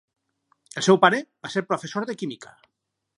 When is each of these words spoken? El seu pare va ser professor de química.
El 0.79 0.85
seu 0.87 0.97
pare 1.03 1.19
va 1.47 1.53
ser 1.57 1.65
professor 1.73 2.11
de 2.11 2.17
química. 2.23 2.59